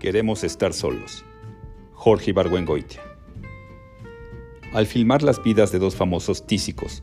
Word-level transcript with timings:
Queremos 0.00 0.44
estar 0.44 0.72
solos. 0.72 1.26
Jorge 1.92 2.30
Ibargüengoitia. 2.30 3.02
Al 4.72 4.86
filmar 4.86 5.22
las 5.22 5.42
vidas 5.42 5.72
de 5.72 5.78
dos 5.78 5.94
famosos 5.94 6.46
tísicos, 6.46 7.02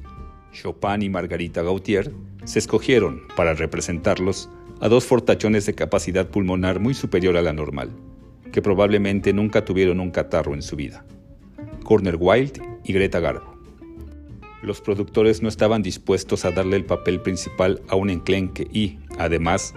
Chopin 0.51 1.03
y 1.03 1.09
Margarita 1.09 1.61
Gautier, 1.61 2.11
se 2.43 2.57
escogieron, 2.57 3.21
para 3.35 3.53
representarlos, 3.53 4.49
a 4.81 4.89
dos 4.89 5.05
fortachones 5.05 5.67
de 5.67 5.75
capacidad 5.75 6.27
pulmonar 6.31 6.79
muy 6.79 6.95
superior 6.95 7.37
a 7.37 7.43
la 7.43 7.53
normal, 7.53 7.91
que 8.51 8.63
probablemente 8.63 9.31
nunca 9.31 9.63
tuvieron 9.63 9.99
un 9.99 10.09
catarro 10.09 10.55
en 10.55 10.63
su 10.63 10.75
vida. 10.75 11.05
Corner 11.83 12.17
Wilde 12.19 12.59
y 12.83 12.93
Greta 12.93 13.19
Garbo. 13.19 13.61
Los 14.63 14.81
productores 14.81 15.43
no 15.43 15.49
estaban 15.49 15.83
dispuestos 15.83 16.45
a 16.45 16.51
darle 16.51 16.77
el 16.77 16.85
papel 16.85 17.21
principal 17.21 17.79
a 17.89 17.95
un 17.95 18.09
enclenque 18.09 18.67
y, 18.73 18.97
además, 19.19 19.75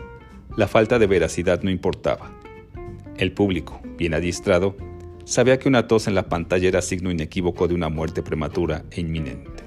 la 0.57 0.69
falta 0.69 0.99
de 0.99 1.07
veracidad 1.07 1.63
no 1.63 1.69
importaba. 1.69 2.40
El 3.21 3.33
público, 3.33 3.83
bien 3.99 4.15
adiestrado, 4.15 4.75
sabía 5.27 5.59
que 5.59 5.69
una 5.69 5.87
tos 5.87 6.09
en 6.09 6.15
la 6.15 6.31
pantalla 6.31 6.67
era 6.67 6.81
signo 6.81 7.11
inequívoco 7.11 7.69
de 7.69 7.75
una 7.75 7.91
muerte 7.91 8.23
prematura 8.23 8.87
e 8.91 9.03
inminente. 9.03 9.63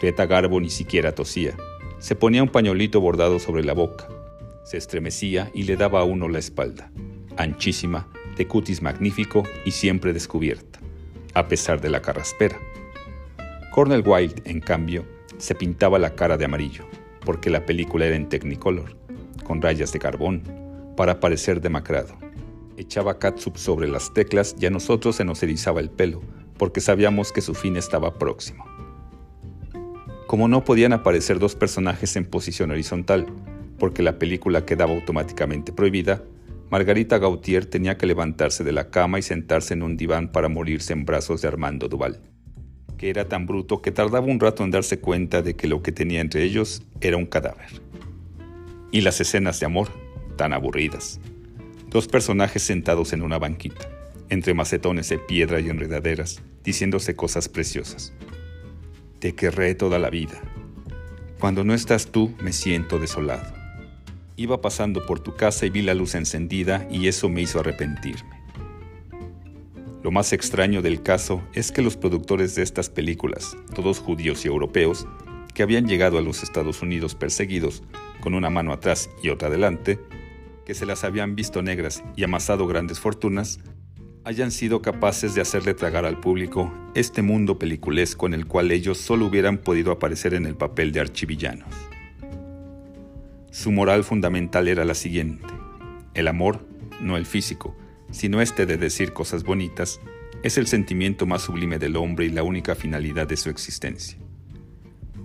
Greta 0.00 0.26
Garbo 0.26 0.60
ni 0.60 0.70
siquiera 0.70 1.16
tosía. 1.16 1.56
Se 1.98 2.14
ponía 2.14 2.44
un 2.44 2.48
pañolito 2.48 3.00
bordado 3.00 3.40
sobre 3.40 3.64
la 3.64 3.72
boca, 3.72 4.08
se 4.62 4.76
estremecía 4.76 5.50
y 5.52 5.64
le 5.64 5.76
daba 5.76 5.98
a 5.98 6.04
uno 6.04 6.28
la 6.28 6.38
espalda, 6.38 6.92
anchísima, 7.36 8.06
de 8.36 8.46
cutis 8.46 8.82
magnífico 8.82 9.42
y 9.64 9.72
siempre 9.72 10.12
descubierta, 10.12 10.78
a 11.34 11.48
pesar 11.48 11.80
de 11.80 11.90
la 11.90 12.02
carraspera. 12.02 12.60
Cornel 13.72 14.04
Wilde, 14.06 14.42
en 14.44 14.60
cambio, 14.60 15.04
se 15.38 15.56
pintaba 15.56 15.98
la 15.98 16.14
cara 16.14 16.36
de 16.36 16.44
amarillo, 16.44 16.86
porque 17.24 17.50
la 17.50 17.66
película 17.66 18.06
era 18.06 18.14
en 18.14 18.28
Technicolor, 18.28 18.96
con 19.42 19.60
rayas 19.60 19.92
de 19.92 19.98
carbón, 19.98 20.44
para 20.96 21.18
parecer 21.18 21.60
demacrado. 21.60 22.16
Echaba 22.76 23.18
catsup 23.18 23.56
sobre 23.56 23.88
las 23.88 24.12
teclas 24.12 24.56
y 24.58 24.66
a 24.66 24.70
nosotros 24.70 25.16
se 25.16 25.24
nos 25.24 25.42
erizaba 25.42 25.80
el 25.80 25.90
pelo, 25.90 26.22
porque 26.58 26.80
sabíamos 26.80 27.32
que 27.32 27.40
su 27.40 27.54
fin 27.54 27.76
estaba 27.76 28.18
próximo. 28.18 28.64
Como 30.26 30.48
no 30.48 30.64
podían 30.64 30.92
aparecer 30.92 31.38
dos 31.38 31.54
personajes 31.54 32.16
en 32.16 32.24
posición 32.24 32.70
horizontal, 32.70 33.26
porque 33.78 34.02
la 34.02 34.18
película 34.18 34.64
quedaba 34.64 34.92
automáticamente 34.92 35.72
prohibida, 35.72 36.22
Margarita 36.70 37.18
Gautier 37.18 37.66
tenía 37.66 37.96
que 37.96 38.06
levantarse 38.06 38.64
de 38.64 38.72
la 38.72 38.90
cama 38.90 39.18
y 39.18 39.22
sentarse 39.22 39.74
en 39.74 39.82
un 39.82 39.96
diván 39.96 40.32
para 40.32 40.48
morirse 40.48 40.92
en 40.92 41.04
brazos 41.04 41.42
de 41.42 41.48
Armando 41.48 41.88
Duval, 41.88 42.20
que 42.96 43.10
era 43.10 43.28
tan 43.28 43.46
bruto 43.46 43.82
que 43.82 43.92
tardaba 43.92 44.26
un 44.26 44.40
rato 44.40 44.64
en 44.64 44.72
darse 44.72 44.98
cuenta 44.98 45.42
de 45.42 45.54
que 45.54 45.68
lo 45.68 45.82
que 45.82 45.92
tenía 45.92 46.20
entre 46.20 46.42
ellos 46.42 46.82
era 47.00 47.16
un 47.16 47.26
cadáver. 47.26 47.80
Y 48.90 49.02
las 49.02 49.20
escenas 49.20 49.60
de 49.60 49.66
amor, 49.66 49.88
tan 50.36 50.52
aburridas. 50.52 51.20
Dos 51.94 52.08
personajes 52.08 52.64
sentados 52.64 53.12
en 53.12 53.22
una 53.22 53.38
banquita, 53.38 53.88
entre 54.28 54.52
macetones 54.52 55.08
de 55.10 55.18
piedra 55.18 55.60
y 55.60 55.70
enredaderas, 55.70 56.42
diciéndose 56.64 57.14
cosas 57.14 57.48
preciosas. 57.48 58.12
Te 59.20 59.36
querré 59.36 59.76
toda 59.76 60.00
la 60.00 60.10
vida. 60.10 60.42
Cuando 61.38 61.62
no 61.62 61.72
estás 61.72 62.06
tú, 62.06 62.34
me 62.40 62.52
siento 62.52 62.98
desolado. 62.98 63.54
Iba 64.34 64.60
pasando 64.60 65.06
por 65.06 65.20
tu 65.20 65.36
casa 65.36 65.66
y 65.66 65.70
vi 65.70 65.82
la 65.82 65.94
luz 65.94 66.16
encendida 66.16 66.84
y 66.90 67.06
eso 67.06 67.28
me 67.28 67.42
hizo 67.42 67.60
arrepentirme. 67.60 68.42
Lo 70.02 70.10
más 70.10 70.32
extraño 70.32 70.82
del 70.82 71.00
caso 71.00 71.44
es 71.52 71.70
que 71.70 71.80
los 71.80 71.96
productores 71.96 72.56
de 72.56 72.64
estas 72.64 72.90
películas, 72.90 73.56
todos 73.72 74.00
judíos 74.00 74.44
y 74.44 74.48
europeos, 74.48 75.06
que 75.54 75.62
habían 75.62 75.86
llegado 75.86 76.18
a 76.18 76.22
los 76.22 76.42
Estados 76.42 76.82
Unidos 76.82 77.14
perseguidos, 77.14 77.84
con 78.20 78.34
una 78.34 78.50
mano 78.50 78.72
atrás 78.72 79.10
y 79.22 79.28
otra 79.28 79.46
adelante, 79.46 80.00
que 80.64 80.74
se 80.74 80.86
las 80.86 81.04
habían 81.04 81.34
visto 81.34 81.62
negras 81.62 82.02
y 82.16 82.24
amasado 82.24 82.66
grandes 82.66 83.00
fortunas, 83.00 83.60
hayan 84.24 84.50
sido 84.50 84.80
capaces 84.80 85.34
de 85.34 85.42
hacerle 85.42 85.74
tragar 85.74 86.06
al 86.06 86.18
público 86.18 86.72
este 86.94 87.20
mundo 87.20 87.58
peliculesco 87.58 88.26
en 88.26 88.34
el 88.34 88.46
cual 88.46 88.72
ellos 88.72 88.98
solo 88.98 89.26
hubieran 89.26 89.58
podido 89.58 89.92
aparecer 89.92 90.32
en 90.32 90.46
el 90.46 90.56
papel 90.56 90.92
de 90.92 91.00
archivillanos. 91.00 91.68
Su 93.50 93.70
moral 93.70 94.02
fundamental 94.02 94.66
era 94.66 94.84
la 94.84 94.94
siguiente. 94.94 95.46
El 96.14 96.28
amor, 96.28 96.66
no 97.00 97.16
el 97.16 97.26
físico, 97.26 97.76
sino 98.10 98.40
este 98.40 98.66
de 98.66 98.78
decir 98.78 99.12
cosas 99.12 99.44
bonitas, 99.44 100.00
es 100.42 100.58
el 100.58 100.66
sentimiento 100.66 101.26
más 101.26 101.42
sublime 101.42 101.78
del 101.78 101.96
hombre 101.96 102.26
y 102.26 102.30
la 102.30 102.42
única 102.42 102.74
finalidad 102.74 103.26
de 103.26 103.36
su 103.36 103.50
existencia. 103.50 104.18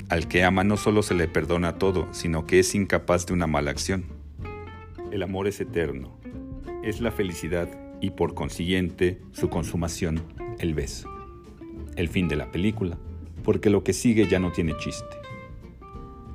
Al 0.10 0.28
que 0.28 0.44
ama 0.44 0.64
no 0.64 0.76
solo 0.76 1.04
se 1.04 1.14
le 1.14 1.28
perdona 1.28 1.78
todo, 1.78 2.08
sino 2.12 2.46
que 2.46 2.60
es 2.60 2.76
incapaz 2.76 3.26
de 3.26 3.34
una 3.34 3.48
mala 3.48 3.72
acción. 3.72 4.19
El 5.12 5.24
amor 5.24 5.48
es 5.48 5.60
eterno, 5.60 6.20
es 6.84 7.02
la 7.02 7.12
felicidad 7.12 7.68
y 8.00 8.12
por 8.12 8.36
consiguiente 8.36 9.20
su 9.32 9.50
consumación, 9.50 10.22
el 10.60 10.76
beso. 10.76 11.10
El 11.96 12.10
fin 12.10 12.28
de 12.28 12.36
la 12.36 12.52
película, 12.52 13.00
porque 13.44 13.72
lo 13.72 13.84
que 13.84 13.94
sigue 13.94 14.28
ya 14.28 14.38
no 14.38 14.52
tiene 14.52 14.78
chiste. 14.78 15.18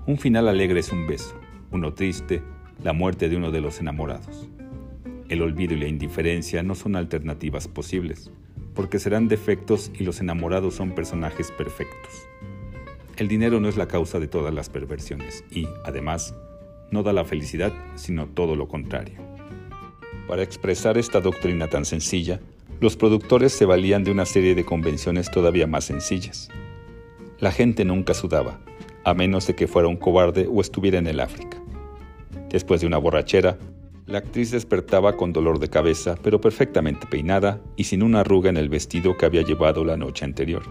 Un 0.07 0.19
final 0.19 0.49
alegre 0.49 0.81
es 0.81 0.91
un 0.91 1.07
beso, 1.07 1.39
uno 1.71 1.95
triste, 1.95 2.43
la 2.83 2.93
muerte 2.93 3.29
de 3.29 3.37
uno 3.37 3.53
de 3.53 3.61
los 3.61 3.79
enamorados. 3.79 4.49
El 5.29 5.43
olvido 5.43 5.75
y 5.75 5.79
la 5.79 5.87
indiferencia 5.87 6.65
no 6.65 6.75
son 6.75 6.97
alternativas 6.97 7.69
posibles, 7.69 8.33
porque 8.75 8.99
serán 8.99 9.29
defectos 9.29 9.93
y 9.95 10.03
los 10.03 10.21
enamorados 10.21 10.75
son 10.75 10.97
personajes 10.97 11.53
perfectos. 11.53 12.27
El 13.17 13.29
dinero 13.29 13.61
no 13.61 13.69
es 13.69 13.77
la 13.77 13.87
causa 13.87 14.19
de 14.19 14.27
todas 14.27 14.53
las 14.53 14.69
perversiones 14.69 15.45
y, 15.49 15.69
además, 15.85 16.35
no 16.91 17.03
da 17.03 17.13
la 17.13 17.25
felicidad, 17.25 17.73
sino 17.95 18.27
todo 18.27 18.57
lo 18.57 18.69
contrario. 18.69 19.19
Para 20.29 20.43
expresar 20.43 20.97
esta 20.97 21.21
doctrina 21.21 21.69
tan 21.69 21.85
sencilla, 21.85 22.41
los 22.81 22.97
productores 22.97 23.53
se 23.53 23.67
valían 23.67 24.05
de 24.05 24.11
una 24.11 24.25
serie 24.25 24.55
de 24.55 24.65
convenciones 24.65 25.31
todavía 25.31 25.67
más 25.67 25.85
sencillas. 25.85 26.49
La 27.39 27.53
gente 27.53 27.85
nunca 27.85 28.15
sudaba, 28.15 28.61
a 29.05 29.15
menos 29.15 29.47
de 29.47 29.55
que 29.55 29.67
fuera 29.67 29.89
un 29.89 29.97
cobarde 29.97 30.49
o 30.51 30.61
estuviera 30.61 30.99
en 30.99 31.07
el 31.07 31.21
África. 31.21 31.63
Después 32.49 32.81
de 32.81 32.87
una 32.87 32.99
borrachera, 32.99 33.59
la 34.07 34.19
actriz 34.19 34.51
despertaba 34.51 35.17
con 35.17 35.33
dolor 35.33 35.59
de 35.59 35.69
cabeza, 35.69 36.17
pero 36.23 36.41
perfectamente 36.41 37.07
peinada 37.07 37.61
y 37.77 37.85
sin 37.85 38.03
una 38.03 38.21
arruga 38.21 38.51
en 38.51 38.57
el 38.57 38.69
vestido 38.69 39.17
que 39.17 39.27
había 39.27 39.43
llevado 39.43 39.85
la 39.85 39.97
noche 39.97 40.25
anterior. 40.25 40.63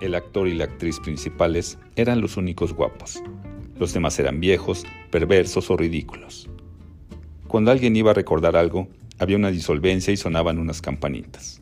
El 0.00 0.14
actor 0.14 0.48
y 0.48 0.54
la 0.54 0.64
actriz 0.64 1.00
principales 1.00 1.78
eran 1.96 2.20
los 2.20 2.36
únicos 2.36 2.72
guapos. 2.72 3.22
Los 3.78 3.92
demás 3.92 4.18
eran 4.18 4.40
viejos, 4.40 4.84
perversos 5.10 5.70
o 5.70 5.76
ridículos. 5.76 6.48
Cuando 7.48 7.70
alguien 7.70 7.96
iba 7.96 8.12
a 8.12 8.14
recordar 8.14 8.56
algo, 8.56 8.88
había 9.18 9.36
una 9.36 9.50
disolvencia 9.50 10.12
y 10.12 10.16
sonaban 10.16 10.58
unas 10.58 10.80
campanitas. 10.80 11.60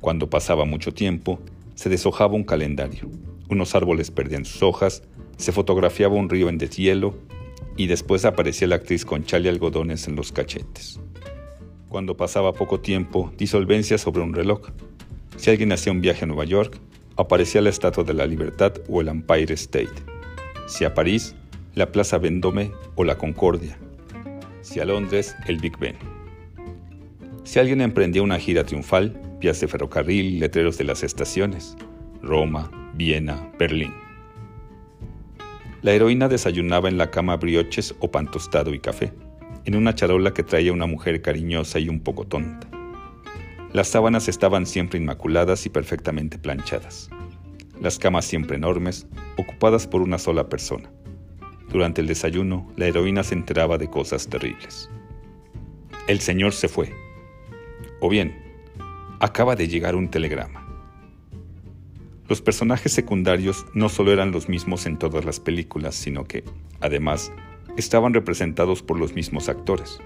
Cuando 0.00 0.28
pasaba 0.28 0.64
mucho 0.64 0.92
tiempo, 0.92 1.40
se 1.74 1.88
deshojaba 1.88 2.34
un 2.34 2.44
calendario, 2.44 3.08
unos 3.48 3.74
árboles 3.74 4.10
perdían 4.10 4.44
sus 4.44 4.62
hojas, 4.62 5.02
se 5.36 5.52
fotografiaba 5.52 6.14
un 6.14 6.28
río 6.28 6.48
en 6.48 6.58
deshielo 6.58 7.14
y 7.76 7.86
después 7.86 8.24
aparecía 8.24 8.68
la 8.68 8.76
actriz 8.76 9.04
con 9.04 9.24
chale 9.24 9.48
algodones 9.48 10.08
en 10.08 10.16
los 10.16 10.32
cachetes. 10.32 11.00
Cuando 11.88 12.16
pasaba 12.16 12.52
poco 12.52 12.80
tiempo, 12.80 13.32
disolvencia 13.36 13.98
sobre 13.98 14.22
un 14.22 14.34
reloj. 14.34 14.70
Si 15.36 15.50
alguien 15.50 15.72
hacía 15.72 15.92
un 15.92 16.00
viaje 16.00 16.24
a 16.24 16.26
Nueva 16.26 16.44
York, 16.44 16.78
aparecía 17.16 17.60
la 17.60 17.70
Estatua 17.70 18.04
de 18.04 18.14
la 18.14 18.26
Libertad 18.26 18.72
o 18.88 19.00
el 19.00 19.08
Empire 19.08 19.54
State. 19.54 20.11
Si 20.72 20.86
a 20.86 20.94
París, 20.94 21.34
la 21.74 21.92
Plaza 21.92 22.16
Vendôme 22.16 22.72
o 22.94 23.04
la 23.04 23.18
Concordia. 23.18 23.76
Si 24.62 24.80
a 24.80 24.86
Londres, 24.86 25.36
el 25.46 25.58
Big 25.58 25.78
Ben. 25.78 25.96
Si 27.44 27.58
alguien 27.58 27.82
emprendía 27.82 28.22
una 28.22 28.38
gira 28.38 28.64
triunfal, 28.64 29.20
vías 29.38 29.60
de 29.60 29.68
ferrocarril, 29.68 30.40
letreros 30.40 30.78
de 30.78 30.84
las 30.84 31.02
estaciones. 31.02 31.76
Roma, 32.22 32.70
Viena, 32.94 33.52
Berlín. 33.58 33.92
La 35.82 35.92
heroína 35.92 36.28
desayunaba 36.28 36.88
en 36.88 36.96
la 36.96 37.10
cama 37.10 37.36
brioches 37.36 37.94
o 38.00 38.10
pan 38.10 38.30
tostado 38.30 38.72
y 38.72 38.78
café, 38.78 39.12
en 39.66 39.76
una 39.76 39.94
charola 39.94 40.32
que 40.32 40.42
traía 40.42 40.72
una 40.72 40.86
mujer 40.86 41.20
cariñosa 41.20 41.80
y 41.80 41.90
un 41.90 42.00
poco 42.00 42.24
tonta. 42.26 42.66
Las 43.74 43.88
sábanas 43.88 44.26
estaban 44.26 44.64
siempre 44.64 44.98
inmaculadas 44.98 45.66
y 45.66 45.68
perfectamente 45.68 46.38
planchadas. 46.38 47.10
Las 47.82 47.98
camas 47.98 48.24
siempre 48.26 48.58
enormes, 48.58 49.08
ocupadas 49.36 49.88
por 49.88 50.02
una 50.02 50.16
sola 50.16 50.48
persona. 50.48 50.88
Durante 51.68 52.00
el 52.00 52.06
desayuno, 52.06 52.72
la 52.76 52.86
heroína 52.86 53.24
se 53.24 53.34
enteraba 53.34 53.76
de 53.76 53.90
cosas 53.90 54.28
terribles. 54.28 54.88
El 56.06 56.20
señor 56.20 56.52
se 56.52 56.68
fue. 56.68 56.94
O 57.98 58.08
bien, 58.08 58.40
acaba 59.18 59.56
de 59.56 59.66
llegar 59.66 59.96
un 59.96 60.08
telegrama. 60.08 60.64
Los 62.28 62.40
personajes 62.40 62.92
secundarios 62.92 63.66
no 63.74 63.88
solo 63.88 64.12
eran 64.12 64.30
los 64.30 64.48
mismos 64.48 64.86
en 64.86 64.96
todas 64.96 65.24
las 65.24 65.40
películas, 65.40 65.96
sino 65.96 66.22
que, 66.24 66.44
además, 66.80 67.32
estaban 67.76 68.14
representados 68.14 68.80
por 68.80 68.96
los 68.96 69.16
mismos 69.16 69.48
actores. 69.48 69.98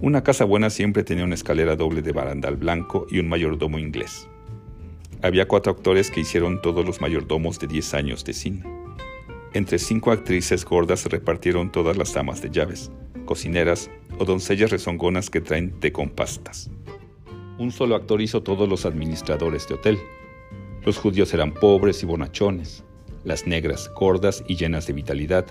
Una 0.00 0.22
casa 0.22 0.44
buena 0.44 0.70
siempre 0.70 1.02
tenía 1.02 1.24
una 1.24 1.34
escalera 1.34 1.74
doble 1.74 2.00
de 2.02 2.12
barandal 2.12 2.54
blanco 2.54 3.08
y 3.10 3.18
un 3.18 3.28
mayordomo 3.28 3.80
inglés. 3.80 4.28
Había 5.22 5.48
cuatro 5.48 5.72
actores 5.72 6.10
que 6.10 6.20
hicieron 6.20 6.60
todos 6.60 6.84
los 6.84 7.00
mayordomos 7.00 7.58
de 7.58 7.66
10 7.66 7.94
años 7.94 8.24
de 8.24 8.32
cine. 8.32 8.62
Entre 9.54 9.78
cinco 9.78 10.10
actrices 10.12 10.64
gordas 10.64 11.00
se 11.00 11.08
repartieron 11.08 11.72
todas 11.72 11.96
las 11.96 12.12
damas 12.12 12.42
de 12.42 12.50
llaves, 12.50 12.90
cocineras 13.24 13.90
o 14.18 14.24
doncellas 14.26 14.70
rezongonas 14.70 15.30
que 15.30 15.40
traen 15.40 15.80
té 15.80 15.92
con 15.92 16.10
pastas. 16.10 16.70
Un 17.58 17.72
solo 17.72 17.96
actor 17.96 18.20
hizo 18.20 18.42
todos 18.42 18.68
los 18.68 18.84
administradores 18.84 19.66
de 19.66 19.74
hotel. 19.74 19.98
Los 20.84 20.98
judíos 20.98 21.32
eran 21.32 21.54
pobres 21.54 22.02
y 22.02 22.06
bonachones, 22.06 22.84
las 23.24 23.46
negras 23.46 23.90
gordas 23.98 24.44
y 24.46 24.56
llenas 24.56 24.86
de 24.86 24.92
vitalidad. 24.92 25.46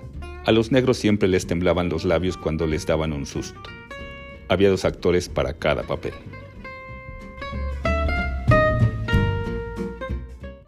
A 0.45 0.51
los 0.51 0.71
negros 0.71 0.97
siempre 0.97 1.27
les 1.27 1.47
temblaban 1.47 1.89
los 1.89 2.05
labios 2.05 2.37
cuando 2.37 2.67
les 2.67 2.85
daban 2.85 3.11
un 3.11 3.25
susto. 3.25 3.59
Había 4.47 4.69
dos 4.69 4.85
actores 4.85 5.27
para 5.27 5.53
cada 5.57 5.81
papel. 5.81 6.13